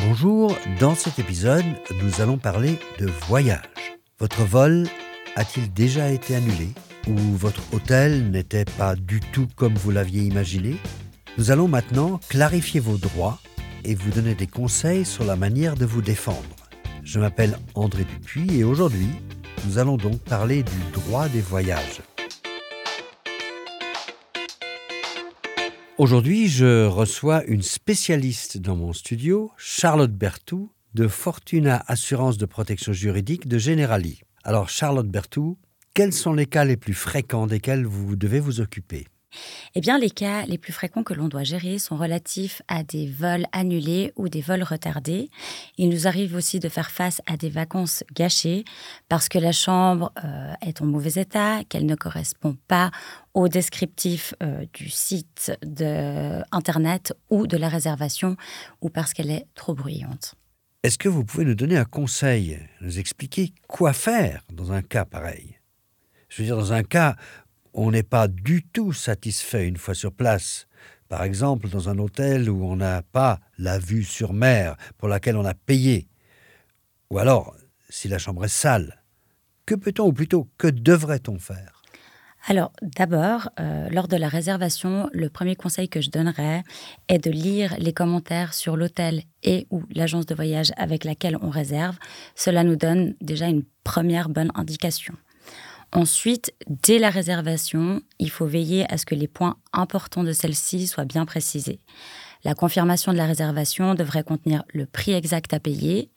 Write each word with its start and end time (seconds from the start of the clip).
Bonjour, 0.00 0.56
dans 0.80 0.94
cet 0.94 1.18
épisode, 1.18 1.64
nous 2.02 2.22
allons 2.22 2.38
parler 2.38 2.78
de 2.98 3.10
voyage. 3.28 3.60
Votre 4.18 4.42
vol 4.42 4.86
a-t-il 5.36 5.70
déjà 5.70 6.08
été 6.08 6.34
annulé 6.34 6.68
Ou 7.08 7.16
votre 7.36 7.60
hôtel 7.74 8.30
n'était 8.30 8.64
pas 8.64 8.96
du 8.96 9.20
tout 9.20 9.48
comme 9.54 9.74
vous 9.74 9.90
l'aviez 9.90 10.22
imaginé? 10.22 10.76
Nous 11.36 11.50
allons 11.50 11.68
maintenant 11.68 12.20
clarifier 12.30 12.80
vos 12.80 12.96
droits 12.96 13.38
et 13.84 13.94
vous 13.94 14.10
donner 14.10 14.34
des 14.34 14.46
conseils 14.46 15.04
sur 15.04 15.24
la 15.24 15.36
manière 15.36 15.74
de 15.74 15.84
vous 15.84 16.00
défendre. 16.00 16.56
Je 17.04 17.20
m'appelle 17.20 17.58
André 17.74 18.04
Dupuis 18.04 18.60
et 18.60 18.64
aujourd'hui, 18.64 19.08
nous 19.66 19.76
allons 19.76 19.98
donc 19.98 20.18
parler 20.20 20.62
du 20.62 21.00
droit 21.00 21.28
des 21.28 21.42
voyages. 21.42 22.00
Aujourd'hui, 26.02 26.48
je 26.48 26.86
reçois 26.86 27.44
une 27.44 27.62
spécialiste 27.62 28.58
dans 28.58 28.74
mon 28.74 28.92
studio, 28.92 29.52
Charlotte 29.56 30.10
Bertou, 30.10 30.72
de 30.94 31.06
Fortuna 31.06 31.84
Assurance 31.86 32.38
de 32.38 32.44
protection 32.44 32.92
juridique 32.92 33.46
de 33.46 33.56
Generali. 33.56 34.22
Alors, 34.42 34.68
Charlotte 34.68 35.06
Bertou, 35.06 35.58
quels 35.94 36.12
sont 36.12 36.32
les 36.32 36.46
cas 36.46 36.64
les 36.64 36.76
plus 36.76 36.92
fréquents 36.92 37.46
desquels 37.46 37.86
vous 37.86 38.16
devez 38.16 38.40
vous 38.40 38.60
occuper? 38.60 39.06
Eh 39.74 39.80
bien, 39.80 39.98
les 39.98 40.10
cas 40.10 40.44
les 40.46 40.58
plus 40.58 40.72
fréquents 40.72 41.02
que 41.02 41.14
l'on 41.14 41.28
doit 41.28 41.42
gérer 41.42 41.78
sont 41.78 41.96
relatifs 41.96 42.62
à 42.68 42.82
des 42.82 43.06
vols 43.06 43.46
annulés 43.52 44.12
ou 44.16 44.28
des 44.28 44.40
vols 44.40 44.62
retardés. 44.62 45.30
Il 45.78 45.88
nous 45.88 46.06
arrive 46.06 46.34
aussi 46.34 46.60
de 46.60 46.68
faire 46.68 46.90
face 46.90 47.20
à 47.26 47.36
des 47.36 47.50
vacances 47.50 48.04
gâchées 48.14 48.64
parce 49.08 49.28
que 49.28 49.38
la 49.38 49.52
chambre 49.52 50.12
euh, 50.24 50.52
est 50.60 50.82
en 50.82 50.86
mauvais 50.86 51.20
état, 51.20 51.64
qu'elle 51.68 51.86
ne 51.86 51.94
correspond 51.94 52.56
pas 52.68 52.90
au 53.34 53.48
descriptif 53.48 54.34
euh, 54.42 54.64
du 54.72 54.90
site 54.90 55.52
de 55.64 56.42
Internet 56.52 57.14
ou 57.30 57.46
de 57.46 57.56
la 57.56 57.68
réservation 57.68 58.36
ou 58.80 58.90
parce 58.90 59.12
qu'elle 59.12 59.30
est 59.30 59.46
trop 59.54 59.74
bruyante. 59.74 60.34
Est-ce 60.82 60.98
que 60.98 61.08
vous 61.08 61.24
pouvez 61.24 61.44
nous 61.44 61.54
donner 61.54 61.76
un 61.76 61.84
conseil, 61.84 62.58
nous 62.80 62.98
expliquer 62.98 63.54
quoi 63.68 63.92
faire 63.92 64.42
dans 64.52 64.72
un 64.72 64.82
cas 64.82 65.04
pareil? 65.04 65.60
Je 66.28 66.42
veux 66.42 66.46
dire, 66.46 66.56
dans 66.56 66.72
un 66.72 66.82
cas 66.82 67.16
on 67.74 67.90
n'est 67.90 68.02
pas 68.02 68.28
du 68.28 68.62
tout 68.62 68.92
satisfait 68.92 69.66
une 69.66 69.76
fois 69.76 69.94
sur 69.94 70.12
place. 70.12 70.66
Par 71.08 71.24
exemple, 71.24 71.68
dans 71.68 71.88
un 71.88 71.98
hôtel 71.98 72.48
où 72.48 72.64
on 72.64 72.76
n'a 72.76 73.02
pas 73.02 73.38
la 73.58 73.78
vue 73.78 74.04
sur 74.04 74.32
mer 74.32 74.76
pour 74.98 75.08
laquelle 75.08 75.36
on 75.36 75.44
a 75.44 75.54
payé. 75.54 76.08
Ou 77.10 77.18
alors, 77.18 77.54
si 77.88 78.08
la 78.08 78.18
chambre 78.18 78.44
est 78.44 78.48
sale. 78.48 79.02
Que 79.66 79.74
peut-on, 79.74 80.06
ou 80.06 80.12
plutôt, 80.12 80.48
que 80.58 80.68
devrait-on 80.68 81.38
faire? 81.38 81.82
Alors 82.48 82.72
d'abord, 82.82 83.50
euh, 83.60 83.88
lors 83.90 84.08
de 84.08 84.16
la 84.16 84.28
réservation, 84.28 85.08
le 85.12 85.28
premier 85.28 85.54
conseil 85.54 85.88
que 85.88 86.00
je 86.00 86.10
donnerais 86.10 86.64
est 87.08 87.18
de 87.18 87.30
lire 87.30 87.76
les 87.78 87.92
commentaires 87.92 88.52
sur 88.52 88.76
l'hôtel 88.76 89.22
et 89.44 89.68
ou 89.70 89.84
l'agence 89.94 90.26
de 90.26 90.34
voyage 90.34 90.72
avec 90.76 91.04
laquelle 91.04 91.38
on 91.40 91.50
réserve. 91.50 91.98
Cela 92.34 92.64
nous 92.64 92.74
donne 92.74 93.14
déjà 93.20 93.46
une 93.46 93.62
première 93.84 94.28
bonne 94.28 94.50
indication. 94.56 95.14
Ensuite, 95.92 96.54
dès 96.68 96.98
la 96.98 97.10
réservation, 97.10 98.00
il 98.18 98.30
faut 98.30 98.46
veiller 98.46 98.90
à 98.90 98.96
ce 98.96 99.04
que 99.04 99.14
les 99.14 99.28
points 99.28 99.56
importants 99.74 100.24
de 100.24 100.32
celle-ci 100.32 100.86
soient 100.86 101.04
bien 101.04 101.26
précisés. 101.26 101.80
La 102.44 102.54
confirmation 102.54 103.12
de 103.12 103.18
la 103.18 103.26
réservation 103.26 103.94
devrait 103.94 104.24
contenir 104.24 104.64
le 104.72 104.86
prix 104.86 105.12
exact 105.12 105.52
à 105.52 105.60
payer, 105.60 106.10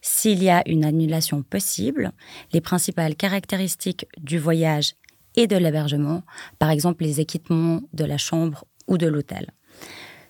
s'il 0.00 0.42
y 0.42 0.48
a 0.48 0.62
une 0.66 0.84
annulation 0.84 1.42
possible, 1.42 2.12
les 2.52 2.62
principales 2.62 3.16
caractéristiques 3.16 4.06
du 4.16 4.38
voyage 4.38 4.94
et 5.36 5.46
de 5.46 5.56
l'hébergement, 5.56 6.22
par 6.58 6.70
exemple 6.70 7.04
les 7.04 7.20
équipements 7.20 7.82
de 7.92 8.04
la 8.04 8.18
chambre 8.18 8.64
ou 8.88 8.96
de 8.96 9.06
l'hôtel. 9.06 9.52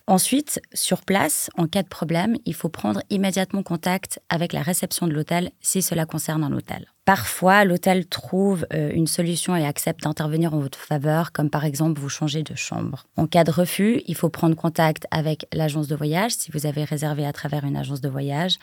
Ensuite, 0.09 0.63
sur 0.73 1.03
place, 1.03 1.51
en 1.59 1.67
cas 1.67 1.83
de 1.83 1.89
problème, 1.89 2.39
il 2.47 2.55
faut 2.55 2.71
prendre 2.71 3.03
immédiatement 3.11 3.63
contact 3.63 4.21
avec 4.31 4.55
la 4.55 4.63
réception 4.63 5.07
de 5.07 5.13
l'hôtel 5.13 5.51
si 5.61 5.83
cela 5.83 6.07
concerne 6.07 6.43
un 6.43 6.53
hôtel. 6.53 6.87
Parfois, 7.05 7.67
l'hôtel 7.67 8.07
trouve 8.07 8.67
euh, 8.73 8.91
une 8.95 9.07
solution 9.07 9.55
et 9.55 9.67
accepte 9.67 10.05
d'intervenir 10.05 10.55
en 10.55 10.61
votre 10.61 10.79
faveur, 10.79 11.31
comme 11.33 11.51
par 11.51 11.67
exemple 11.67 12.01
vous 12.01 12.09
changer 12.09 12.43
de 12.43 12.55
chambre. 12.55 13.05
En 13.19 13.27
cas 13.27 13.45
de 13.45 13.51
refus, 13.51 14.01
il 14.07 14.15
faut 14.15 14.31
prendre 14.31 14.57
contact 14.57 15.07
avec 15.11 15.47
l'agence 15.53 15.89
de 15.89 15.95
voyage 15.95 16.33
si 16.33 16.51
vous 16.53 16.65
avez 16.65 16.85
réservé 16.85 17.27
à 17.27 17.35
travers 17.35 17.65
une 17.65 17.77
agence 17.77 18.01
de 18.01 18.09
voyage 18.09 18.57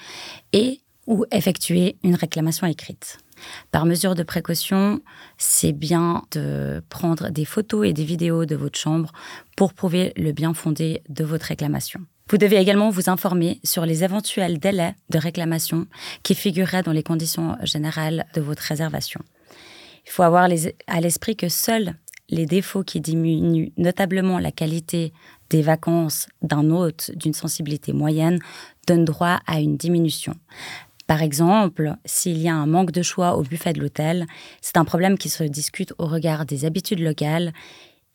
et 0.51 0.81
ou 1.07 1.25
effectuer 1.31 1.97
une 2.03 2.16
réclamation 2.16 2.67
écrite. 2.67 3.17
Par 3.71 3.85
mesure 3.85 4.16
de 4.16 4.23
précaution, 4.23 5.01
c'est 5.38 5.73
bien 5.73 6.23
de 6.31 6.81
prendre 6.89 7.29
des 7.29 7.45
photos 7.45 7.88
et 7.88 7.93
des 7.93 8.05
vidéos 8.05 8.45
de 8.45 8.55
votre 8.55 8.79
chambre 8.79 9.11
pour 9.55 9.73
prouver 9.73 10.13
le 10.16 10.31
bien 10.31 10.53
fondé 10.53 11.01
de 11.09 11.23
votre 11.23 11.47
réclamation. 11.47 11.99
Vous 12.29 12.38
devez 12.38 12.57
également 12.57 12.89
vous 12.89 13.09
informer 13.09 13.59
sur 13.63 13.85
les 13.85 14.03
éventuels 14.03 14.57
délais 14.57 14.95
de 15.11 15.19
réclamation 15.19 15.85
qui 16.23 16.33
figureraient 16.33 16.81
dans 16.81 16.91
les 16.91 17.03
conditions 17.03 17.55
générales 17.63 18.25
de 18.33 18.41
votre 18.41 18.63
réservation. 18.63 19.22
Il 20.07 20.11
faut 20.11 20.23
avoir 20.23 20.47
à 20.87 21.01
l'esprit 21.01 21.35
que 21.35 21.49
seuls 21.49 21.93
les 22.29 22.47
défauts 22.47 22.83
qui 22.83 23.01
diminuent 23.01 23.72
notablement 23.77 24.39
la 24.39 24.51
qualité 24.51 25.13
des 25.51 25.61
vacances 25.61 26.27
d'un 26.41 26.72
hôte 26.72 27.11
d'une 27.16 27.33
sensibilité 27.33 27.93
moyenne 27.93 28.39
donnent 28.87 29.05
droit 29.05 29.39
à 29.45 29.59
une 29.59 29.77
diminution. 29.77 30.33
Par 31.07 31.21
exemple, 31.21 31.95
s'il 32.05 32.38
y 32.38 32.49
a 32.49 32.55
un 32.55 32.66
manque 32.66 32.91
de 32.91 33.03
choix 33.03 33.38
au 33.38 33.43
buffet 33.43 33.73
de 33.73 33.79
l'hôtel, 33.79 34.25
c'est 34.61 34.77
un 34.77 34.85
problème 34.85 35.17
qui 35.17 35.29
se 35.29 35.43
discute 35.43 35.93
au 35.97 36.07
regard 36.07 36.45
des 36.45 36.66
habitudes 36.66 36.99
locales 36.99 37.53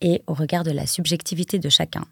et 0.01 0.21
au 0.27 0.33
regard 0.33 0.63
de 0.63 0.71
la 0.71 0.85
subjectivité 0.85 1.57
de 1.57 1.69
chacun. 1.69 2.03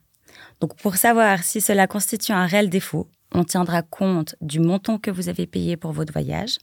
Donc 0.62 0.75
pour 0.78 0.95
savoir 0.95 1.44
si 1.44 1.59
cela 1.59 1.88
constitue 1.88 2.31
un 2.31 2.45
réel 2.45 2.69
défaut, 2.69 3.07
on 3.34 3.44
tiendra 3.44 3.81
compte 3.81 4.35
du 4.41 4.59
montant 4.59 4.97
que 4.97 5.12
vous 5.12 5.29
avez 5.29 5.45
payé 5.45 5.78
pour 5.78 5.91
votre 5.91 6.13
voyage, 6.13 6.57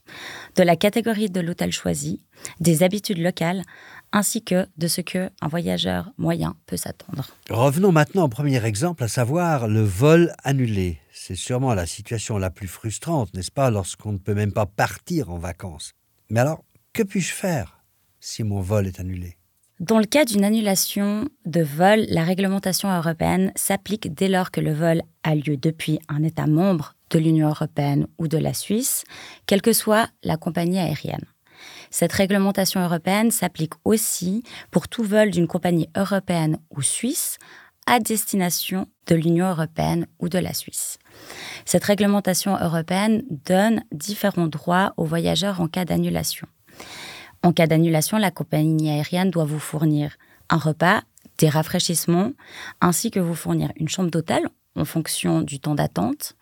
de 0.55 0.63
la 0.63 0.75
catégorie 0.75 1.29
de 1.29 1.39
l'hôtel 1.39 1.71
choisi, 1.71 2.21
des 2.59 2.83
habitudes 2.83 3.19
locales, 3.19 3.63
ainsi 4.11 4.43
que 4.43 4.67
de 4.77 4.87
ce 4.87 5.01
que 5.01 5.29
un 5.41 5.47
voyageur 5.47 6.11
moyen 6.17 6.55
peut 6.65 6.77
s'attendre. 6.77 7.27
Revenons 7.49 7.91
maintenant 7.91 8.23
au 8.23 8.29
premier 8.29 8.63
exemple, 8.65 9.03
à 9.03 9.07
savoir 9.07 9.67
le 9.67 9.81
vol 9.81 10.33
annulé. 10.43 10.99
C'est 11.11 11.35
sûrement 11.35 11.73
la 11.73 11.85
situation 11.85 12.37
la 12.37 12.49
plus 12.49 12.67
frustrante, 12.67 13.33
n'est-ce 13.33 13.51
pas, 13.51 13.69
lorsqu'on 13.69 14.13
ne 14.13 14.17
peut 14.17 14.35
même 14.35 14.53
pas 14.53 14.65
partir 14.65 15.29
en 15.29 15.37
vacances. 15.37 15.91
Mais 16.29 16.39
alors, 16.39 16.63
que 16.93 17.03
puis-je 17.03 17.33
faire 17.33 17.83
si 18.19 18.43
mon 18.43 18.61
vol 18.61 18.87
est 18.87 18.99
annulé? 18.99 19.37
Dans 19.79 19.99
le 19.99 20.05
cas 20.05 20.25
d'une 20.25 20.43
annulation 20.43 21.29
de 21.45 21.61
vol, 21.61 22.05
la 22.09 22.23
réglementation 22.23 22.89
européenne 22.89 23.51
s'applique 23.55 24.11
dès 24.13 24.27
lors 24.27 24.49
que 24.49 24.59
le 24.59 24.73
vol 24.73 25.03
a 25.23 25.35
lieu 25.35 25.55
depuis 25.55 25.99
un 26.09 26.23
État 26.23 26.47
membre 26.47 26.95
de 27.11 27.19
l'Union 27.19 27.49
européenne 27.49 28.07
ou 28.17 28.27
de 28.27 28.39
la 28.39 28.55
Suisse, 28.55 29.03
quelle 29.45 29.61
que 29.61 29.73
soit 29.73 30.09
la 30.23 30.35
compagnie 30.35 30.79
aérienne. 30.79 31.25
Cette 31.91 32.11
réglementation 32.11 32.83
européenne 32.83 33.29
s'applique 33.29 33.73
aussi 33.85 34.43
pour 34.71 34.87
tout 34.87 35.03
vol 35.03 35.29
d'une 35.29 35.47
compagnie 35.47 35.89
européenne 35.95 36.57
ou 36.75 36.81
suisse 36.81 37.37
à 37.85 37.99
destination 37.99 38.87
de 39.05 39.15
l'Union 39.15 39.47
européenne 39.47 40.07
ou 40.19 40.27
de 40.27 40.39
la 40.39 40.53
Suisse. 40.53 40.97
Cette 41.65 41.85
réglementation 41.85 42.57
européenne 42.59 43.23
donne 43.45 43.83
différents 43.91 44.47
droits 44.47 44.93
aux 44.97 45.05
voyageurs 45.05 45.61
en 45.61 45.67
cas 45.67 45.85
d'annulation. 45.85 46.47
En 47.47 47.53
cas 47.53 47.65
d'annulation, 47.65 48.17
la 48.17 48.29
compagnie 48.29 48.89
aérienne 48.89 49.31
doit 49.31 49.45
vous 49.45 49.57
fournir 49.57 50.17
un 50.49 50.57
repas, 50.57 51.03
des 51.37 51.47
rafraîchissements, 51.47 52.33
ainsi 52.81 53.09
que 53.09 53.21
vous 53.21 53.35
fournir 53.35 53.71
une 53.77 53.87
chambre 53.87 54.11
d'hôtel 54.11 54.49
en 54.75 54.83
fonction 54.83 55.43
du 55.43 55.61
temps 55.61 55.73
d'attente. 55.73 56.35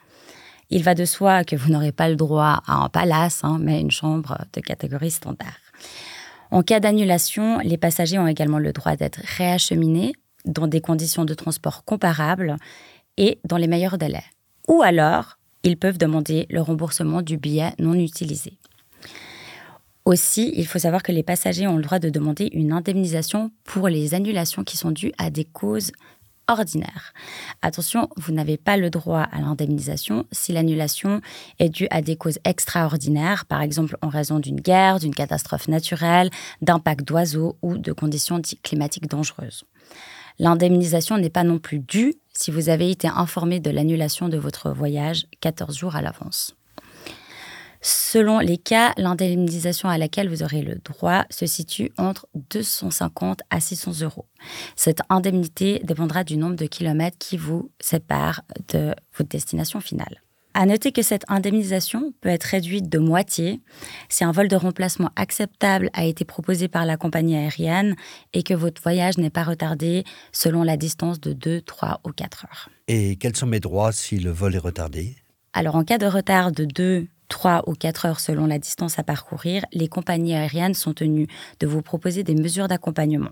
Il 0.72 0.82
va 0.82 0.96
de 0.96 1.06
soi 1.06 1.44
que 1.44 1.56
vous 1.56 1.70
n'aurez 1.72 1.92
pas 1.92 2.10
le 2.10 2.16
droit 2.16 2.64
à 2.66 2.84
un 2.84 2.90
palace, 2.90 3.42
hein, 3.44 3.60
mais 3.62 3.82
une 3.82 3.92
chambre 3.92 4.40
de 4.52 4.62
catégorie 4.62 5.12
standard. 5.12 5.60
En 6.50 6.64
cas 6.64 6.80
d'annulation, 6.80 7.60
les 7.60 7.78
passagers 7.78 8.18
ont 8.18 8.26
également 8.26 8.58
le 8.58 8.74
droit 8.74 8.96
d'être 8.96 9.20
réacheminés 9.38 10.14
dans 10.46 10.66
des 10.66 10.82
conditions 10.82 11.24
de 11.24 11.36
transport 11.36 11.84
comparables 11.84 12.56
et 13.18 13.38
dans 13.46 13.58
les 13.58 13.68
meilleurs 13.68 14.00
délais. 14.00 14.26
Ou 14.68 14.82
alors, 14.82 15.38
ils 15.62 15.78
peuvent 15.78 16.00
demander 16.00 16.48
le 16.50 16.62
remboursement 16.62 17.22
du 17.22 17.38
billet 17.38 17.74
non 17.78 17.94
utilisé. 17.94 18.58
Aussi, 20.06 20.54
il 20.56 20.68
faut 20.68 20.78
savoir 20.78 21.02
que 21.02 21.12
les 21.12 21.24
passagers 21.24 21.68
ont 21.68 21.78
le 21.78 21.84
droit 21.84 21.98
de 21.98 22.12
demander 22.12 22.50
une 22.54 22.72
indemnisation 22.72 23.52
pour 23.64 23.90
les 23.90 24.14
annulations 24.14 24.64
qui 24.64 24.78
sont 24.78 24.92
dues 24.92 25.12
à 25.18 25.32
des 25.32 25.46
causes 25.46 25.92
ordinaires. 26.48 27.12
Attention, 27.64 28.10
vous 28.16 28.32
n'avez 28.32 28.58
pas 28.58 28.78
le 28.78 28.92
droit 28.92 29.22
à 29.22 29.42
l'indemnisation 29.42 30.28
si 30.32 30.52
l'annulation 30.52 31.22
est 31.58 31.70
due 31.70 31.88
à 31.90 32.04
des 32.04 32.18
causes 32.18 32.38
extraordinaires, 32.44 33.46
par 33.46 33.64
exemple 33.64 33.98
en 34.04 34.10
raison 34.10 34.38
d'une 34.38 34.62
guerre, 34.62 35.00
d'une 35.00 35.16
catastrophe 35.16 35.68
naturelle, 35.68 36.30
d'impact 36.62 37.04
d'oiseaux 37.04 37.58
ou 37.64 37.80
de 37.80 37.92
conditions 37.92 38.40
climatiques 38.62 39.10
dangereuses. 39.10 39.64
L'indemnisation 40.38 41.18
n'est 41.18 41.32
pas 41.32 41.44
non 41.44 41.58
plus 41.58 41.80
due 41.80 42.14
si 42.34 42.52
vous 42.52 42.70
avez 42.70 42.92
été 42.92 43.08
informé 43.08 43.60
de 43.60 43.72
l'annulation 43.72 44.30
de 44.30 44.38
votre 44.38 44.72
voyage 44.72 45.26
14 45.40 45.76
jours 45.76 45.96
à 45.96 46.02
l'avance. 46.02 46.56
Selon 47.88 48.40
les 48.40 48.58
cas, 48.58 48.94
l'indemnisation 48.98 49.90
à 49.90 50.00
laquelle 50.00 50.28
vous 50.28 50.42
aurez 50.42 50.64
le 50.64 50.74
droit 50.84 51.24
se 51.30 51.46
situe 51.46 51.92
entre 52.00 52.28
250 52.50 53.42
à 53.52 53.60
600 53.60 54.02
euros. 54.02 54.26
Cette 54.76 55.02
indemnité 55.10 55.82
dépendra 55.84 56.24
du 56.24 56.36
nombre 56.36 56.56
de 56.56 56.66
kilomètres 56.66 57.20
qui 57.20 57.38
vous 57.38 57.70
séparent 57.80 58.42
de 58.70 58.96
votre 59.16 59.30
destination 59.30 59.82
finale. 59.82 60.24
À 60.56 60.66
noter 60.66 60.92
que 60.92 61.04
cette 61.04 61.26
indemnisation 61.28 62.12
peut 62.22 62.30
être 62.30 62.46
réduite 62.46 62.90
de 62.90 62.98
moitié 62.98 63.62
si 64.10 64.24
un 64.24 64.32
vol 64.32 64.48
de 64.48 64.56
remplacement 64.56 65.12
acceptable 65.16 65.92
a 65.94 66.06
été 66.06 66.26
proposé 66.26 66.68
par 66.68 66.88
la 66.88 66.98
compagnie 66.98 67.38
aérienne 67.38 67.96
et 68.34 68.42
que 68.42 68.56
votre 68.56 68.82
voyage 68.82 69.20
n'est 69.20 69.30
pas 69.30 69.44
retardé 69.44 70.06
selon 70.32 70.64
la 70.64 70.76
distance 70.76 71.20
de 71.20 71.34
2, 71.34 71.62
3 71.62 72.02
ou 72.04 72.10
4 72.10 72.46
heures. 72.46 72.70
Et 72.88 73.18
quels 73.18 73.36
sont 73.36 73.46
mes 73.46 73.60
droits 73.60 73.92
si 73.92 74.18
le 74.18 74.32
vol 74.32 74.56
est 74.56 74.58
retardé? 74.58 75.18
Alors 75.54 75.76
en 75.76 75.86
cas 75.86 75.98
de 75.98 76.06
retard 76.06 76.52
de 76.52 76.66
2, 76.66 77.08
3 77.30 77.64
ou 77.68 77.74
4 77.74 78.06
heures 78.06 78.20
selon 78.20 78.46
la 78.46 78.60
distance 78.60 79.00
à 79.00 79.04
parcourir, 79.04 79.66
les 79.74 79.88
compagnies 79.88 80.36
aériennes 80.36 80.74
sont 80.74 80.94
tenues 80.94 81.28
de 81.60 81.68
vous 81.68 81.82
proposer 81.82 82.24
des 82.24 82.36
mesures 82.36 82.68
d'accompagnement. 82.68 83.32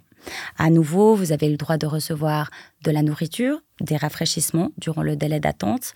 À 0.57 0.69
nouveau, 0.69 1.15
vous 1.15 1.31
avez 1.31 1.49
le 1.49 1.57
droit 1.57 1.77
de 1.77 1.85
recevoir 1.85 2.49
de 2.83 2.91
la 2.91 3.01
nourriture, 3.01 3.59
des 3.81 3.97
rafraîchissements 3.97 4.71
durant 4.77 5.03
le 5.03 5.15
délai 5.15 5.39
d'attente 5.39 5.93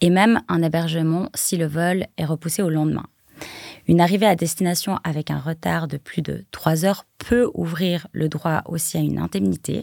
et 0.00 0.10
même 0.10 0.40
un 0.48 0.62
hébergement 0.62 1.28
si 1.34 1.56
le 1.56 1.66
vol 1.66 2.06
est 2.16 2.24
repoussé 2.24 2.62
au 2.62 2.70
lendemain. 2.70 3.06
Une 3.88 4.00
arrivée 4.00 4.26
à 4.26 4.34
destination 4.34 4.98
avec 5.04 5.30
un 5.30 5.38
retard 5.38 5.86
de 5.86 5.96
plus 5.96 6.22
de 6.22 6.44
3 6.50 6.84
heures 6.84 7.04
peut 7.18 7.48
ouvrir 7.54 8.08
le 8.12 8.28
droit 8.28 8.62
aussi 8.66 8.96
à 8.96 9.00
une 9.00 9.18
indemnité. 9.18 9.82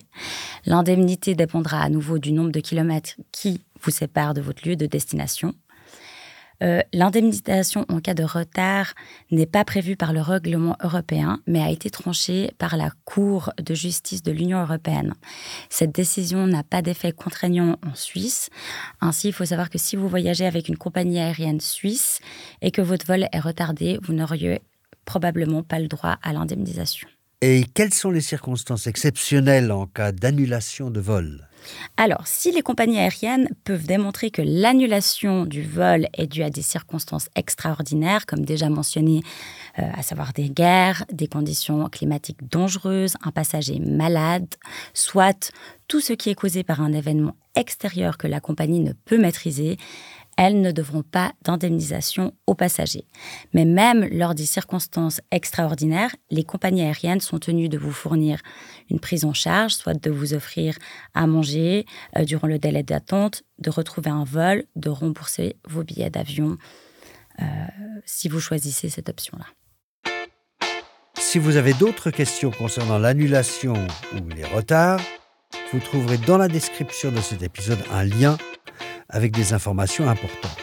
L'indemnité 0.65 1.35
dépendra 1.35 1.79
à 1.79 1.89
nouveau 1.89 2.17
du 2.19 2.33
nombre 2.33 2.51
de 2.51 2.59
kilomètres 2.59 3.15
qui 3.31 3.61
vous 3.81 3.91
séparent 3.91 4.33
de 4.33 4.41
votre 4.41 4.67
lieu 4.67 4.75
de 4.75 4.85
destination. 4.85 5.53
Euh, 6.63 6.81
l'indemnisation 6.93 7.85
en 7.89 7.99
cas 7.99 8.13
de 8.13 8.23
retard 8.23 8.93
n'est 9.31 9.45
pas 9.45 9.65
prévue 9.65 9.95
par 9.95 10.13
le 10.13 10.21
règlement 10.21 10.77
européen, 10.81 11.39
mais 11.45 11.61
a 11.61 11.69
été 11.69 11.89
tranchée 11.89 12.51
par 12.57 12.77
la 12.77 12.91
Cour 13.05 13.51
de 13.61 13.73
justice 13.73 14.23
de 14.23 14.31
l'Union 14.31 14.61
européenne. 14.61 15.13
Cette 15.69 15.93
décision 15.93 16.47
n'a 16.47 16.63
pas 16.63 16.81
d'effet 16.81 17.11
contraignant 17.11 17.77
en 17.85 17.95
Suisse. 17.95 18.49
Ainsi, 19.01 19.27
il 19.29 19.33
faut 19.33 19.45
savoir 19.45 19.69
que 19.69 19.77
si 19.77 19.95
vous 19.95 20.07
voyagez 20.07 20.45
avec 20.45 20.69
une 20.69 20.77
compagnie 20.77 21.19
aérienne 21.19 21.59
suisse 21.59 22.19
et 22.61 22.71
que 22.71 22.81
votre 22.81 23.05
vol 23.05 23.27
est 23.31 23.39
retardé, 23.39 23.99
vous 24.01 24.13
n'auriez 24.13 24.61
probablement 25.05 25.63
pas 25.63 25.79
le 25.79 25.87
droit 25.87 26.17
à 26.21 26.31
l'indemnisation. 26.31 27.07
Et 27.41 27.65
quelles 27.73 27.93
sont 27.93 28.11
les 28.11 28.21
circonstances 28.21 28.87
exceptionnelles 28.87 29.73
en 29.73 29.85
cas 29.85 30.13
d'annulation 30.13 30.89
de 30.89 31.01
vol? 31.01 31.49
Alors, 31.97 32.25
si 32.25 32.51
les 32.51 32.61
compagnies 32.61 32.99
aériennes 32.99 33.47
peuvent 33.63 33.85
démontrer 33.85 34.31
que 34.31 34.41
l'annulation 34.41 35.45
du 35.45 35.63
vol 35.63 36.07
est 36.13 36.27
due 36.27 36.43
à 36.43 36.49
des 36.49 36.61
circonstances 36.61 37.29
extraordinaires, 37.35 38.25
comme 38.25 38.45
déjà 38.45 38.69
mentionné, 38.69 39.21
euh, 39.79 39.83
à 39.93 40.03
savoir 40.03 40.33
des 40.33 40.49
guerres, 40.49 41.05
des 41.11 41.27
conditions 41.27 41.87
climatiques 41.89 42.49
dangereuses, 42.49 43.15
un 43.23 43.31
passager 43.31 43.79
malade, 43.79 44.47
soit 44.93 45.51
tout 45.87 46.01
ce 46.01 46.13
qui 46.13 46.29
est 46.29 46.35
causé 46.35 46.63
par 46.63 46.81
un 46.81 46.93
événement 46.93 47.35
extérieur 47.55 48.17
que 48.17 48.27
la 48.27 48.39
compagnie 48.39 48.79
ne 48.79 48.93
peut 48.93 49.17
maîtriser, 49.17 49.77
elles 50.37 50.61
ne 50.61 50.71
devront 50.71 51.03
pas 51.03 51.33
d'indemnisation 51.43 52.33
aux 52.47 52.55
passagers. 52.55 53.05
Mais 53.53 53.65
même 53.65 54.07
lors 54.11 54.35
des 54.35 54.45
circonstances 54.45 55.21
extraordinaires, 55.31 56.15
les 56.31 56.43
compagnies 56.43 56.81
aériennes 56.81 57.21
sont 57.21 57.39
tenues 57.39 57.69
de 57.69 57.77
vous 57.77 57.91
fournir 57.91 58.41
une 58.89 58.99
prise 58.99 59.25
en 59.25 59.33
charge, 59.33 59.73
soit 59.73 59.93
de 59.93 60.11
vous 60.11 60.33
offrir 60.33 60.77
à 61.13 61.27
manger 61.27 61.85
euh, 62.17 62.25
durant 62.25 62.47
le 62.47 62.59
délai 62.59 62.83
d'attente, 62.83 63.43
de 63.59 63.69
retrouver 63.69 64.09
un 64.09 64.23
vol, 64.23 64.65
de 64.75 64.89
rembourser 64.89 65.57
vos 65.67 65.83
billets 65.83 66.09
d'avion 66.09 66.57
euh, 67.41 67.45
si 68.05 68.29
vous 68.29 68.39
choisissez 68.39 68.89
cette 68.89 69.09
option-là. 69.09 69.45
Si 71.15 71.39
vous 71.39 71.57
avez 71.57 71.73
d'autres 71.73 72.11
questions 72.11 72.51
concernant 72.51 72.99
l'annulation 72.99 73.73
ou 74.13 74.29
les 74.35 74.43
retards, 74.43 75.01
vous 75.71 75.79
trouverez 75.79 76.17
dans 76.17 76.37
la 76.37 76.47
description 76.47 77.11
de 77.11 77.21
cet 77.21 77.41
épisode 77.41 77.79
un 77.91 78.03
lien 78.03 78.37
avec 79.13 79.31
des 79.31 79.53
informations 79.53 80.09
importantes. 80.09 80.59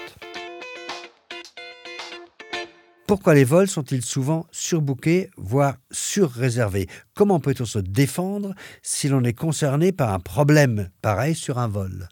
Pourquoi 3.07 3.35
les 3.35 3.43
vols 3.43 3.67
sont-ils 3.67 4.05
souvent 4.05 4.47
surbookés, 4.53 5.31
voire 5.37 5.77
surréservés? 5.91 6.87
Comment 7.15 7.41
peut-on 7.41 7.65
se 7.65 7.81
défendre 7.81 8.55
si 8.83 9.09
l'on 9.09 9.25
est 9.25 9.33
concerné 9.33 9.91
par 9.91 10.13
un 10.13 10.21
problème 10.21 10.91
pareil 11.03 11.35
sur 11.35 11.59
un 11.59 11.67
vol? 11.67 12.09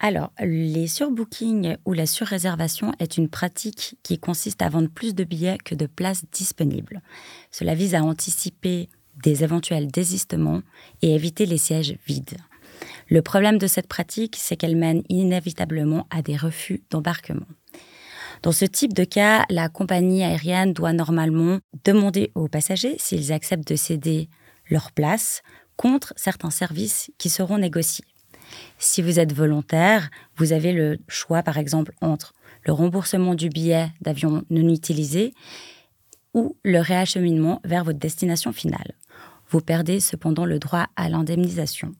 Alors, 0.00 0.32
les 0.40 0.88
surbookings 0.88 1.76
ou 1.84 1.92
la 1.92 2.06
surréservation 2.06 2.92
est 2.98 3.18
une 3.18 3.28
pratique 3.28 3.96
qui 4.02 4.18
consiste 4.18 4.62
à 4.62 4.68
vendre 4.68 4.88
plus 4.88 5.14
de 5.14 5.22
billets 5.22 5.58
que 5.64 5.76
de 5.76 5.86
places 5.86 6.24
disponibles. 6.32 7.02
Cela 7.52 7.76
vise 7.76 7.94
à 7.94 8.02
anticiper 8.02 8.88
des 9.22 9.44
éventuels 9.44 9.92
désistements 9.92 10.62
et 11.02 11.14
éviter 11.14 11.46
les 11.46 11.58
sièges 11.58 11.96
vides. 12.04 12.36
Le 13.12 13.20
problème 13.20 13.58
de 13.58 13.66
cette 13.66 13.88
pratique, 13.88 14.36
c'est 14.38 14.56
qu'elle 14.56 14.74
mène 14.74 15.02
inévitablement 15.10 16.06
à 16.08 16.22
des 16.22 16.34
refus 16.34 16.82
d'embarquement. 16.88 17.44
Dans 18.42 18.52
ce 18.52 18.64
type 18.64 18.94
de 18.94 19.04
cas, 19.04 19.44
la 19.50 19.68
compagnie 19.68 20.24
aérienne 20.24 20.72
doit 20.72 20.94
normalement 20.94 21.58
demander 21.84 22.32
aux 22.34 22.48
passagers 22.48 22.96
s'ils 22.96 23.30
acceptent 23.30 23.68
de 23.68 23.76
céder 23.76 24.30
leur 24.70 24.92
place 24.92 25.42
contre 25.76 26.14
certains 26.16 26.48
services 26.48 27.10
qui 27.18 27.28
seront 27.28 27.58
négociés. 27.58 28.06
Si 28.78 29.02
vous 29.02 29.20
êtes 29.20 29.34
volontaire, 29.34 30.08
vous 30.38 30.54
avez 30.54 30.72
le 30.72 30.96
choix 31.06 31.42
par 31.42 31.58
exemple 31.58 31.92
entre 32.00 32.32
le 32.64 32.72
remboursement 32.72 33.34
du 33.34 33.50
billet 33.50 33.88
d'avion 34.00 34.42
non 34.48 34.72
utilisé 34.72 35.34
ou 36.32 36.56
le 36.64 36.80
réacheminement 36.80 37.60
vers 37.62 37.84
votre 37.84 37.98
destination 37.98 38.54
finale. 38.54 38.94
Vous 39.50 39.60
perdez 39.60 40.00
cependant 40.00 40.46
le 40.46 40.58
droit 40.58 40.86
à 40.96 41.10
l'indemnisation. 41.10 41.92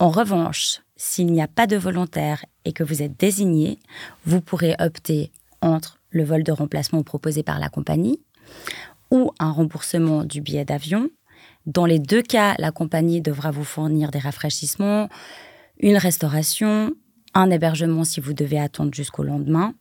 En 0.00 0.10
revanche, 0.10 0.80
s'il 0.96 1.26
n'y 1.26 1.42
a 1.42 1.48
pas 1.48 1.66
de 1.66 1.76
volontaire 1.76 2.44
et 2.64 2.72
que 2.72 2.84
vous 2.84 3.02
êtes 3.02 3.18
désigné, 3.18 3.80
vous 4.24 4.40
pourrez 4.40 4.76
opter 4.78 5.32
entre 5.60 5.98
le 6.10 6.22
vol 6.22 6.44
de 6.44 6.52
remplacement 6.52 7.02
proposé 7.02 7.42
par 7.42 7.58
la 7.58 7.68
compagnie 7.68 8.20
ou 9.10 9.32
un 9.40 9.50
remboursement 9.50 10.22
du 10.22 10.40
billet 10.40 10.64
d'avion. 10.64 11.10
Dans 11.66 11.84
les 11.84 11.98
deux 11.98 12.22
cas, 12.22 12.54
la 12.58 12.70
compagnie 12.70 13.20
devra 13.20 13.50
vous 13.50 13.64
fournir 13.64 14.10
des 14.12 14.20
rafraîchissements, 14.20 15.08
une 15.80 15.96
restauration, 15.96 16.92
un 17.34 17.50
hébergement 17.50 18.04
si 18.04 18.20
vous 18.20 18.34
devez 18.34 18.60
attendre 18.60 18.94
jusqu'au 18.94 19.24
lendemain. 19.24 19.74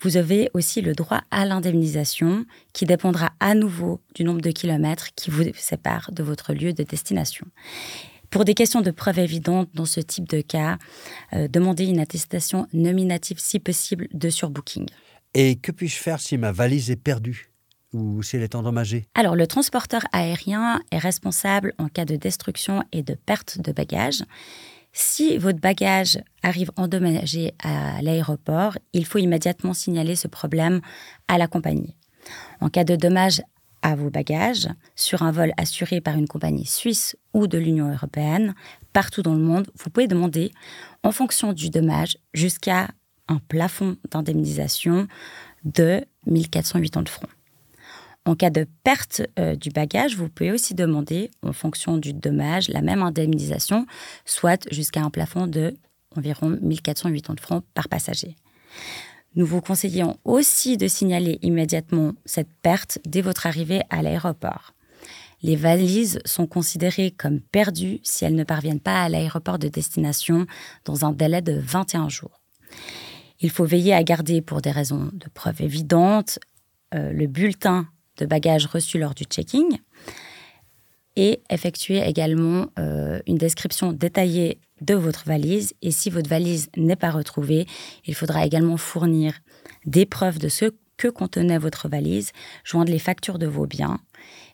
Vous 0.00 0.16
avez 0.16 0.48
aussi 0.54 0.80
le 0.80 0.94
droit 0.94 1.20
à 1.30 1.44
l'indemnisation 1.44 2.46
qui 2.72 2.86
dépendra 2.86 3.32
à 3.40 3.54
nouveau 3.54 4.00
du 4.14 4.24
nombre 4.24 4.40
de 4.40 4.50
kilomètres 4.50 5.08
qui 5.16 5.30
vous 5.30 5.44
séparent 5.54 6.12
de 6.12 6.22
votre 6.22 6.54
lieu 6.54 6.72
de 6.72 6.82
destination. 6.82 7.46
Pour 8.30 8.44
des 8.44 8.54
questions 8.54 8.82
de 8.82 8.90
preuve 8.90 9.18
évidentes 9.20 9.70
dans 9.74 9.86
ce 9.86 10.00
type 10.00 10.28
de 10.28 10.40
cas, 10.40 10.78
euh, 11.32 11.48
demandez 11.48 11.86
une 11.86 11.98
attestation 11.98 12.66
nominative 12.72 13.38
si 13.38 13.58
possible 13.58 14.08
de 14.12 14.28
surbooking. 14.28 14.86
Et 15.34 15.56
que 15.56 15.72
puis-je 15.72 15.96
faire 15.96 16.20
si 16.20 16.36
ma 16.36 16.52
valise 16.52 16.90
est 16.90 16.96
perdue 16.96 17.50
ou 17.94 18.22
si 18.22 18.36
elle 18.36 18.42
est 18.42 18.54
endommagée 18.54 19.06
Alors, 19.14 19.34
le 19.34 19.46
transporteur 19.46 20.02
aérien 20.12 20.82
est 20.92 20.98
responsable 20.98 21.74
en 21.78 21.88
cas 21.88 22.04
de 22.04 22.16
destruction 22.16 22.84
et 22.92 23.02
de 23.02 23.14
perte 23.14 23.60
de 23.60 23.72
bagages. 23.72 24.22
Si 24.92 25.38
votre 25.38 25.60
bagage 25.60 26.18
arrive 26.42 26.70
endommagé 26.76 27.52
à 27.62 28.02
l'aéroport, 28.02 28.76
il 28.92 29.06
faut 29.06 29.18
immédiatement 29.18 29.72
signaler 29.72 30.16
ce 30.16 30.28
problème 30.28 30.80
à 31.28 31.38
la 31.38 31.46
compagnie. 31.46 31.94
En 32.60 32.68
cas 32.68 32.84
de 32.84 32.96
dommage 32.96 33.40
à 33.82 33.94
vos 33.94 34.10
bagages 34.10 34.68
sur 34.96 35.22
un 35.22 35.32
vol 35.32 35.52
assuré 35.56 36.00
par 36.00 36.16
une 36.16 36.28
compagnie 36.28 36.66
suisse 36.66 37.16
ou 37.34 37.46
de 37.46 37.58
l'Union 37.58 37.92
européenne, 37.92 38.54
partout 38.92 39.22
dans 39.22 39.34
le 39.34 39.42
monde, 39.42 39.68
vous 39.76 39.90
pouvez 39.90 40.08
demander, 40.08 40.52
en 41.02 41.12
fonction 41.12 41.52
du 41.52 41.70
dommage, 41.70 42.18
jusqu'à 42.34 42.88
un 43.28 43.38
plafond 43.48 43.96
d'indemnisation 44.10 45.06
de 45.64 46.04
1480 46.26 47.04
francs. 47.06 47.30
En 48.24 48.34
cas 48.34 48.50
de 48.50 48.66
perte 48.84 49.22
euh, 49.38 49.56
du 49.56 49.70
bagage, 49.70 50.16
vous 50.16 50.28
pouvez 50.28 50.52
aussi 50.52 50.74
demander, 50.74 51.30
en 51.42 51.52
fonction 51.52 51.96
du 51.96 52.12
dommage, 52.12 52.68
la 52.68 52.82
même 52.82 53.02
indemnisation, 53.02 53.86
soit 54.24 54.70
jusqu'à 54.70 55.00
un 55.00 55.10
plafond 55.10 55.46
de 55.46 55.74
environ 56.16 56.58
1480 56.60 57.36
francs 57.40 57.64
par 57.74 57.88
passager. 57.88 58.36
Nous 59.34 59.46
vous 59.46 59.60
conseillons 59.60 60.18
aussi 60.24 60.76
de 60.76 60.88
signaler 60.88 61.38
immédiatement 61.42 62.14
cette 62.24 62.52
perte 62.62 62.98
dès 63.04 63.20
votre 63.20 63.46
arrivée 63.46 63.82
à 63.90 64.02
l'aéroport. 64.02 64.74
Les 65.42 65.54
valises 65.54 66.18
sont 66.24 66.46
considérées 66.46 67.12
comme 67.12 67.40
perdues 67.40 68.00
si 68.02 68.24
elles 68.24 68.34
ne 68.34 68.44
parviennent 68.44 68.80
pas 68.80 69.02
à 69.02 69.08
l'aéroport 69.08 69.58
de 69.58 69.68
destination 69.68 70.46
dans 70.84 71.04
un 71.04 71.12
délai 71.12 71.42
de 71.42 71.52
21 71.52 72.08
jours. 72.08 72.40
Il 73.40 73.50
faut 73.50 73.64
veiller 73.64 73.94
à 73.94 74.02
garder, 74.02 74.40
pour 74.40 74.60
des 74.60 74.72
raisons 74.72 75.10
de 75.12 75.28
preuve 75.32 75.62
évidentes, 75.62 76.40
euh, 76.94 77.12
le 77.12 77.26
bulletin 77.28 77.86
de 78.16 78.26
bagages 78.26 78.66
reçu 78.66 78.98
lors 78.98 79.14
du 79.14 79.24
checking 79.24 79.78
et 81.18 81.42
effectuer 81.50 81.98
également 81.98 82.68
euh, 82.78 83.18
une 83.26 83.36
description 83.36 83.92
détaillée 83.92 84.60
de 84.80 84.94
votre 84.94 85.24
valise. 85.26 85.74
Et 85.82 85.90
si 85.90 86.10
votre 86.10 86.30
valise 86.30 86.68
n'est 86.76 86.96
pas 86.96 87.10
retrouvée, 87.10 87.66
il 88.06 88.14
faudra 88.14 88.46
également 88.46 88.76
fournir 88.76 89.34
des 89.84 90.06
preuves 90.06 90.38
de 90.38 90.48
ce 90.48 90.66
que 90.96 91.08
contenait 91.08 91.58
votre 91.58 91.88
valise, 91.88 92.30
joindre 92.62 92.92
les 92.92 93.00
factures 93.00 93.38
de 93.38 93.46
vos 93.46 93.66
biens. 93.66 93.98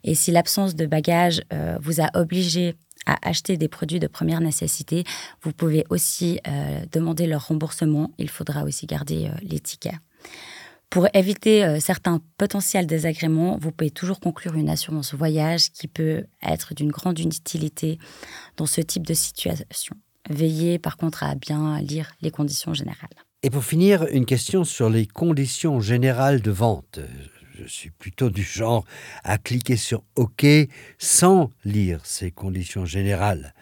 Et 0.04 0.14
si 0.14 0.30
l'absence 0.30 0.74
de 0.74 0.86
bagages 0.86 1.42
euh, 1.52 1.76
vous 1.82 2.00
a 2.00 2.08
obligé 2.14 2.74
à 3.04 3.16
acheter 3.28 3.58
des 3.58 3.68
produits 3.68 4.00
de 4.00 4.06
première 4.06 4.40
nécessité, 4.40 5.04
vous 5.42 5.52
pouvez 5.52 5.84
aussi 5.90 6.40
euh, 6.48 6.80
demander 6.90 7.26
leur 7.26 7.46
remboursement. 7.46 8.10
Il 8.16 8.30
faudra 8.30 8.64
aussi 8.64 8.86
garder 8.86 9.30
les 9.42 9.60
tickets. 9.60 9.96
Pour 10.94 11.08
éviter 11.12 11.80
certains 11.80 12.22
potentiels 12.38 12.86
désagréments, 12.86 13.58
vous 13.60 13.72
pouvez 13.72 13.90
toujours 13.90 14.20
conclure 14.20 14.54
une 14.54 14.70
assurance 14.70 15.12
voyage 15.12 15.72
qui 15.72 15.88
peut 15.88 16.24
être 16.40 16.72
d'une 16.72 16.92
grande 16.92 17.18
utilité 17.18 17.98
dans 18.56 18.66
ce 18.66 18.80
type 18.80 19.04
de 19.04 19.12
situation. 19.12 19.96
Veillez 20.30 20.78
par 20.78 20.96
contre 20.96 21.24
à 21.24 21.34
bien 21.34 21.80
lire 21.80 22.12
les 22.20 22.30
conditions 22.30 22.74
générales. 22.74 23.10
Et 23.42 23.50
pour 23.50 23.64
finir, 23.64 24.06
une 24.12 24.24
question 24.24 24.62
sur 24.62 24.88
les 24.88 25.04
conditions 25.04 25.80
générales 25.80 26.40
de 26.40 26.52
vente 26.52 27.00
je 27.56 27.66
suis 27.66 27.90
plutôt 27.90 28.30
du 28.30 28.42
genre 28.42 28.84
à 29.24 29.38
cliquer 29.38 29.76
sur 29.76 30.04
OK 30.14 30.46
sans 30.98 31.50
lire 31.64 32.00
ces 32.04 32.30
conditions 32.30 32.84
générales. 32.84 33.52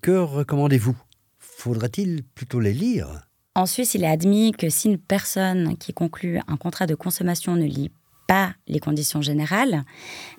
Que 0.00 0.16
recommandez-vous? 0.18 0.96
Faudrait-il 1.38 2.22
plutôt 2.22 2.60
les 2.60 2.72
lire? 2.72 3.29
En 3.56 3.66
Suisse, 3.66 3.94
il 3.94 4.04
est 4.04 4.08
admis 4.08 4.52
que 4.52 4.70
si 4.70 4.88
une 4.88 4.98
personne 4.98 5.76
qui 5.76 5.92
conclut 5.92 6.38
un 6.46 6.56
contrat 6.56 6.86
de 6.86 6.94
consommation 6.94 7.56
ne 7.56 7.64
lit 7.64 7.90
pas 8.28 8.54
les 8.68 8.78
conditions 8.78 9.22
générales, 9.22 9.82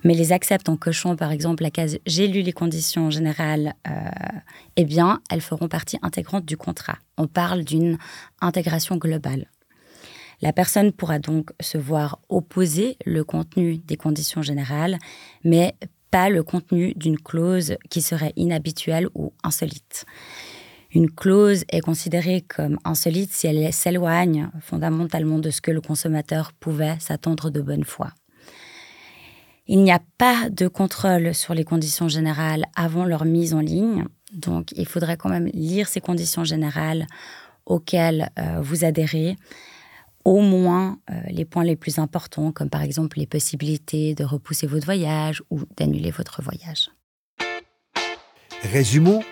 mais 0.02 0.14
les 0.14 0.32
accepte 0.32 0.70
en 0.70 0.78
cochant 0.78 1.14
par 1.14 1.30
exemple 1.30 1.62
la 1.62 1.70
case 1.70 1.98
J'ai 2.06 2.26
lu 2.26 2.40
les 2.40 2.54
conditions 2.54 3.10
générales, 3.10 3.74
euh, 3.86 3.90
eh 4.76 4.86
bien, 4.86 5.20
elles 5.30 5.42
feront 5.42 5.68
partie 5.68 5.98
intégrante 6.00 6.46
du 6.46 6.56
contrat. 6.56 6.96
On 7.18 7.26
parle 7.26 7.64
d'une 7.64 7.98
intégration 8.40 8.96
globale. 8.96 9.46
La 10.40 10.54
personne 10.54 10.90
pourra 10.90 11.18
donc 11.18 11.50
se 11.60 11.76
voir 11.76 12.18
opposer 12.30 12.96
le 13.04 13.24
contenu 13.24 13.76
des 13.76 13.98
conditions 13.98 14.40
générales, 14.40 14.98
mais 15.44 15.74
pas 16.10 16.30
le 16.30 16.42
contenu 16.42 16.94
d'une 16.94 17.18
clause 17.18 17.76
qui 17.90 18.00
serait 18.00 18.32
inhabituelle 18.36 19.08
ou 19.14 19.34
insolite. 19.44 20.06
Une 20.94 21.10
clause 21.10 21.64
est 21.70 21.80
considérée 21.80 22.42
comme 22.42 22.78
insolite 22.84 23.32
si 23.32 23.46
elle 23.46 23.72
s'éloigne 23.72 24.50
fondamentalement 24.60 25.38
de 25.38 25.50
ce 25.50 25.62
que 25.62 25.70
le 25.70 25.80
consommateur 25.80 26.52
pouvait 26.52 26.96
s'attendre 27.00 27.50
de 27.50 27.62
bonne 27.62 27.84
foi. 27.84 28.10
Il 29.66 29.82
n'y 29.82 29.92
a 29.92 30.02
pas 30.18 30.50
de 30.50 30.68
contrôle 30.68 31.34
sur 31.34 31.54
les 31.54 31.64
conditions 31.64 32.08
générales 32.08 32.64
avant 32.74 33.06
leur 33.06 33.24
mise 33.24 33.54
en 33.54 33.60
ligne, 33.60 34.04
donc 34.32 34.72
il 34.72 34.86
faudrait 34.86 35.16
quand 35.16 35.30
même 35.30 35.48
lire 35.54 35.88
ces 35.88 36.00
conditions 36.00 36.44
générales 36.44 37.06
auxquelles 37.64 38.28
euh, 38.38 38.60
vous 38.60 38.84
adhérez 38.84 39.36
au 40.24 40.40
moins 40.40 40.98
euh, 41.10 41.14
les 41.30 41.44
points 41.44 41.64
les 41.64 41.76
plus 41.76 41.98
importants, 41.98 42.52
comme 42.52 42.70
par 42.70 42.82
exemple 42.82 43.18
les 43.18 43.26
possibilités 43.26 44.14
de 44.14 44.24
repousser 44.24 44.66
votre 44.66 44.84
voyage 44.84 45.42
ou 45.50 45.60
d'annuler 45.76 46.10
votre 46.10 46.42
voyage. 46.42 46.90
Résumons, 48.62 49.22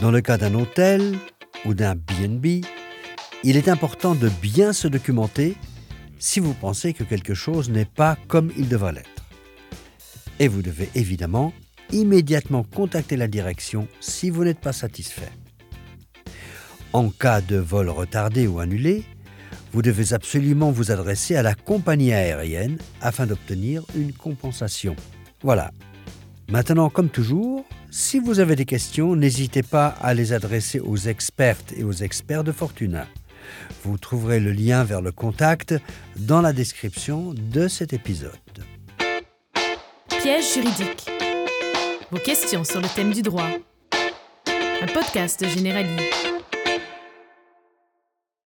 dans 0.00 0.10
le 0.10 0.20
cas 0.20 0.38
d'un 0.38 0.54
hôtel 0.54 1.16
ou 1.64 1.74
d'un 1.74 1.94
BNB, 1.94 2.64
il 3.44 3.56
est 3.56 3.68
important 3.68 4.14
de 4.14 4.28
bien 4.28 4.72
se 4.72 4.88
documenter 4.88 5.56
si 6.18 6.40
vous 6.40 6.54
pensez 6.54 6.92
que 6.92 7.04
quelque 7.04 7.34
chose 7.34 7.70
n'est 7.70 7.84
pas 7.84 8.16
comme 8.28 8.50
il 8.56 8.68
devrait 8.68 8.92
l'être. 8.92 9.24
Et 10.40 10.48
vous 10.48 10.62
devez 10.62 10.88
évidemment 10.94 11.52
immédiatement 11.92 12.64
contacter 12.64 13.16
la 13.16 13.28
direction 13.28 13.88
si 14.00 14.30
vous 14.30 14.44
n'êtes 14.44 14.60
pas 14.60 14.72
satisfait. 14.72 15.32
En 16.92 17.10
cas 17.10 17.40
de 17.40 17.56
vol 17.56 17.88
retardé 17.88 18.46
ou 18.46 18.60
annulé, 18.60 19.04
vous 19.72 19.82
devez 19.82 20.14
absolument 20.14 20.70
vous 20.70 20.90
adresser 20.90 21.36
à 21.36 21.42
la 21.42 21.54
compagnie 21.54 22.12
aérienne 22.12 22.78
afin 23.00 23.26
d'obtenir 23.26 23.84
une 23.94 24.12
compensation. 24.12 24.96
Voilà. 25.42 25.70
Maintenant, 26.48 26.88
comme 26.88 27.10
toujours, 27.10 27.66
si 27.90 28.18
vous 28.18 28.40
avez 28.40 28.56
des 28.56 28.64
questions, 28.64 29.16
n'hésitez 29.16 29.62
pas 29.62 29.88
à 30.00 30.14
les 30.14 30.32
adresser 30.32 30.80
aux 30.80 30.96
expertes 30.96 31.72
et 31.76 31.84
aux 31.84 31.92
experts 31.92 32.44
de 32.44 32.52
Fortuna. 32.52 33.06
Vous 33.82 33.96
trouverez 33.96 34.40
le 34.40 34.52
lien 34.52 34.84
vers 34.84 35.00
le 35.00 35.12
contact 35.12 35.74
dans 36.16 36.40
la 36.40 36.52
description 36.52 37.34
de 37.34 37.68
cet 37.68 37.92
épisode. 37.92 38.32
Piège 40.08 40.54
juridique. 40.54 41.10
Vos 42.10 42.18
questions 42.18 42.64
sur 42.64 42.80
le 42.80 42.88
thème 42.94 43.12
du 43.12 43.22
droit. 43.22 43.48
Un 44.80 44.86
podcast 44.86 45.40
de. 45.42 46.37